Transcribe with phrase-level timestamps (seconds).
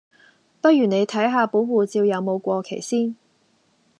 [0.61, 3.15] 不如你睇下本護照有冇過期先